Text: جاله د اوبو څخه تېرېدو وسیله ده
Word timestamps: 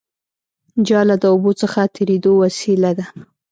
جاله 0.87 1.15
د 1.19 1.23
اوبو 1.33 1.51
څخه 1.61 1.81
تېرېدو 1.95 2.31
وسیله 2.43 2.91
ده 2.97 3.05